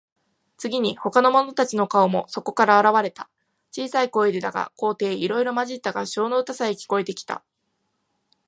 [0.57, 3.29] 次に、ほかの者たちの顔もそこから現われた。
[3.71, 7.43] 小さい声でだが、高低いろいろまじった合唱の歌さえ、聞こえてきた。